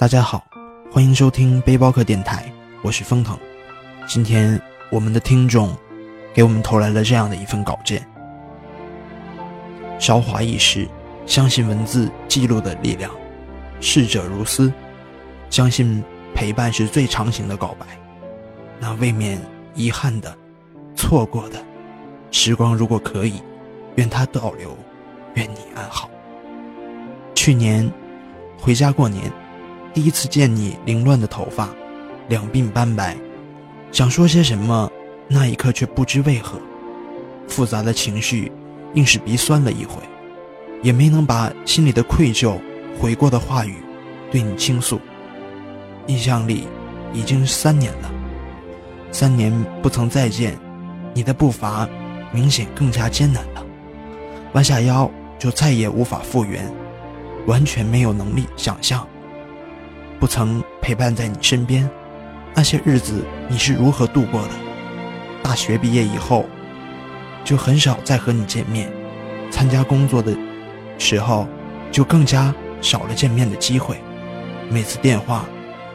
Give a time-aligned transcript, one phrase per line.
[0.00, 0.42] 大家好，
[0.90, 3.38] 欢迎收听背包客电台，我是风腾。
[4.06, 4.58] 今天
[4.90, 5.76] 我们的听众
[6.32, 8.02] 给我们投来了这样的一份稿件：
[9.98, 10.88] 韶华易逝，
[11.26, 13.10] 相信文字记录的力量；
[13.78, 14.72] 逝者如斯，
[15.50, 16.02] 相信
[16.34, 17.86] 陪伴是最长情的告白。
[18.78, 19.38] 那未免
[19.74, 20.34] 遗憾的、
[20.96, 21.62] 错过的
[22.30, 23.42] 时光，如果可以，
[23.96, 24.74] 愿它倒流，
[25.34, 26.08] 愿你安好。
[27.34, 27.92] 去年
[28.58, 29.30] 回家过年。
[29.92, 31.68] 第一次见你凌乱的头发，
[32.28, 33.16] 两鬓斑白，
[33.90, 34.90] 想说些什么，
[35.26, 36.60] 那一刻却不知为何，
[37.48, 38.52] 复杂的情绪
[38.94, 40.00] 硬是鼻酸了一回，
[40.80, 42.56] 也没能把心里的愧疚、
[43.00, 43.74] 悔过的话语
[44.30, 45.00] 对你倾诉。
[46.06, 46.68] 印象里
[47.12, 48.10] 已经三年了，
[49.10, 50.56] 三年不曾再见，
[51.12, 51.88] 你的步伐
[52.32, 53.66] 明显更加艰难了，
[54.52, 56.72] 弯下腰就再也无法复原，
[57.46, 59.04] 完全没有能力想象。
[60.20, 61.88] 不曾陪伴在你身边，
[62.54, 64.50] 那些日子你是如何度过的？
[65.42, 66.44] 大学毕业以后，
[67.42, 68.92] 就很少再和你见面，
[69.50, 70.36] 参加工作的
[70.98, 71.48] 时候，
[71.90, 73.96] 就更加少了见面的机会。
[74.68, 75.46] 每次电话，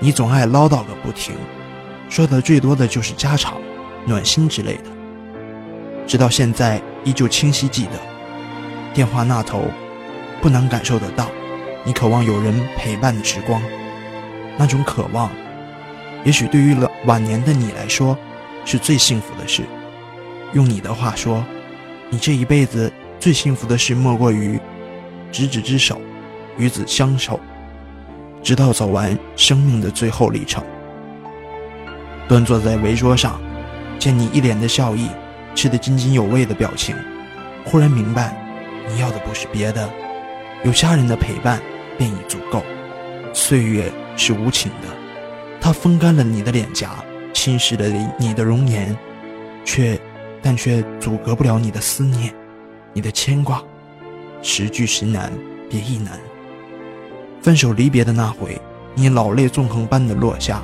[0.00, 1.36] 你总爱唠叨个不停，
[2.10, 3.54] 说的最多的就是家常、
[4.04, 4.90] 暖心之类的。
[6.08, 7.92] 直到现在，依旧清晰记得，
[8.92, 9.62] 电话那头，
[10.42, 11.30] 不难感受得到，
[11.84, 13.62] 你渴望有人陪伴的时光。
[14.60, 15.30] 那种渴望，
[16.24, 18.18] 也许对于了晚年的你来说，
[18.64, 19.62] 是最幸福的事。
[20.52, 21.44] 用你的话说，
[22.10, 24.58] 你这一辈子最幸福的事，莫过于
[25.30, 26.00] 执子之手，
[26.56, 27.38] 与子相守，
[28.42, 30.60] 直到走完生命的最后历程。
[32.26, 33.40] 端坐在围桌上，
[33.96, 35.08] 见你一脸的笑意，
[35.54, 36.96] 吃得津津有味的表情，
[37.64, 38.36] 忽然明白，
[38.88, 39.88] 你要的不是别的，
[40.64, 41.62] 有家人的陪伴
[41.96, 42.64] 便已足够。
[43.32, 43.88] 岁月。
[44.18, 44.88] 是无情的，
[45.60, 46.90] 它风干了你的脸颊，
[47.32, 48.94] 侵蚀了你的容颜，
[49.64, 49.98] 却，
[50.42, 52.34] 但却阻隔不了你的思念，
[52.92, 53.62] 你的牵挂。
[54.42, 55.32] 时聚时难，
[55.70, 56.18] 别亦难。
[57.40, 58.60] 分手离别的那回，
[58.94, 60.60] 你老泪纵横般的落下，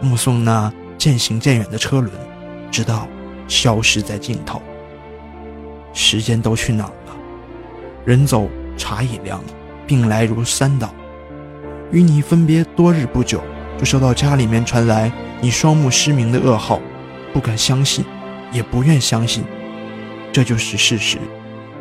[0.00, 2.12] 目送那渐行渐远的车轮，
[2.72, 3.06] 直到
[3.46, 4.60] 消失在尽头。
[5.92, 7.16] 时间都去哪儿了？
[8.04, 9.40] 人走茶已凉，
[9.86, 10.92] 病来如山倒。
[11.92, 13.40] 与你分别多日不久，
[13.78, 15.10] 就收到家里面传来
[15.40, 16.80] 你双目失明的噩耗，
[17.32, 18.04] 不敢相信，
[18.50, 19.44] 也不愿相信，
[20.32, 21.18] 这就是事实。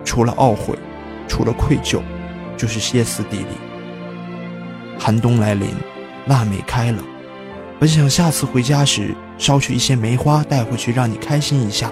[0.03, 0.77] 除了懊悔，
[1.27, 2.01] 除了愧疚，
[2.55, 3.45] 就是歇斯底里。
[4.99, 5.69] 寒冬来临，
[6.27, 7.03] 腊梅开了，
[7.79, 11.91] 本想下次回家时捎去一些梅花带回去，让你开心一下。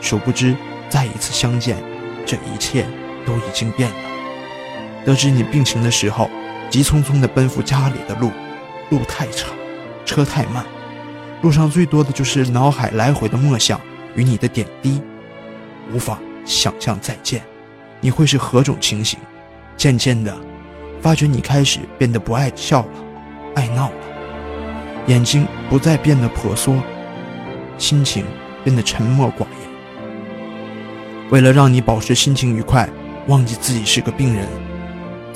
[0.00, 0.56] 殊不知，
[0.88, 1.76] 再一次相见，
[2.24, 2.86] 这一切
[3.26, 3.96] 都已经变了。
[5.04, 6.30] 得知你病情的时候。
[6.70, 8.30] 急匆匆地奔赴家里的路，
[8.90, 9.50] 路太长，
[10.06, 10.64] 车太慢，
[11.42, 13.80] 路上最多的就是脑海来回的默想
[14.14, 15.02] 与你的点滴，
[15.92, 17.42] 无法想象再见，
[18.00, 19.18] 你会是何种情形？
[19.76, 20.32] 渐渐的，
[21.02, 22.88] 发觉你开始变得不爱笑了，
[23.56, 23.96] 爱闹了，
[25.08, 26.80] 眼睛不再变得婆娑，
[27.78, 28.24] 心情
[28.62, 29.70] 变得沉默寡言。
[31.30, 32.88] 为了让你保持心情愉快，
[33.26, 34.46] 忘记自己是个病人。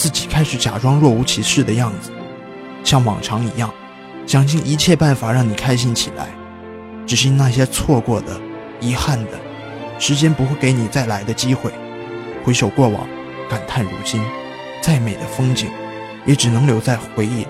[0.05, 2.11] 自己开始假装若无其事的样子，
[2.85, 3.73] 像往常一样，
[4.27, 6.29] 想尽一切办法让你开心起来。
[7.07, 8.39] 只是那些错过的、
[8.81, 9.31] 遗憾的，
[9.99, 11.73] 时间不会给你再来的机会。
[12.45, 13.09] 回首过往，
[13.49, 14.23] 感叹如今，
[14.83, 15.71] 再美的风景，
[16.27, 17.49] 也只能留在回忆里；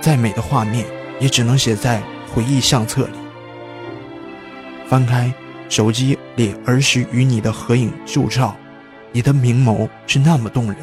[0.00, 0.86] 再美的画面，
[1.20, 2.02] 也只能写在
[2.32, 3.18] 回忆相册里。
[4.88, 5.30] 翻开
[5.68, 8.56] 手机里儿时与你的合影旧照，
[9.12, 10.78] 你的明眸是那么动人。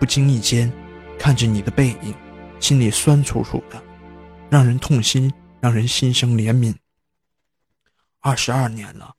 [0.00, 0.72] 不经意间，
[1.18, 2.14] 看着你的背影，
[2.58, 3.80] 心里酸楚楚的，
[4.48, 5.30] 让人痛心，
[5.60, 6.74] 让人心生怜悯。
[8.20, 9.12] 二十二年了，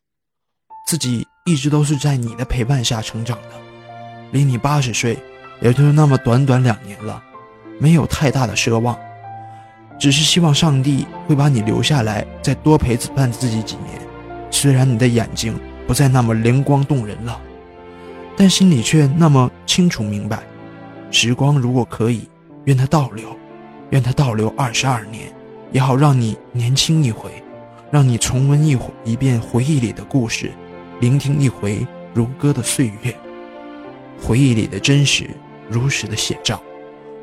[0.88, 3.50] 自己一直都是在你的陪伴下成长的，
[4.32, 5.16] 离你八十岁，
[5.62, 7.24] 也就是那么短短两年了，
[7.80, 8.98] 没有太大的奢望，
[10.00, 14.02] 只是希望上帝会把你留下来，再多陪伴自己几年。
[14.50, 17.40] 虽然你的眼睛不再那么灵光动人了，
[18.36, 20.42] 但心里却那么清楚明白。
[21.12, 22.28] 时光如果可以，
[22.64, 23.38] 愿它倒流，
[23.90, 25.32] 愿它倒流二十二年，
[25.74, 27.30] 也好让你年轻一回，
[27.92, 30.52] 让你重温一回一遍回忆里的故事，
[31.02, 33.14] 聆听一回如歌的岁月，
[34.22, 35.30] 回忆里的真实
[35.70, 36.62] 如实的写照。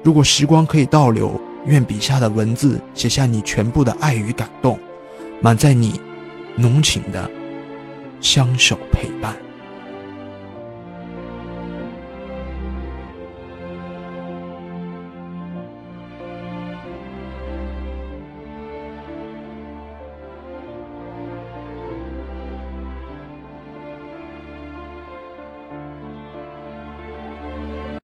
[0.05, 4.79] 如果时光可以倒流，愿笔下的文字写下你全部的爱与感动，
[5.41, 5.99] 满载你
[6.57, 7.29] 浓情的
[8.21, 9.35] 相守陪伴。